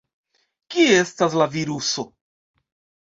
[0.75, 2.07] Kie estas la viruso?